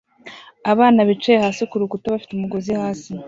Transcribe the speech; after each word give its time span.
Abana 0.71 0.99
bicaye 1.09 1.37
hasi 1.43 1.63
kurukuta 1.71 2.13
bafite 2.13 2.31
umugozi 2.33 2.71
hasi 2.79 3.09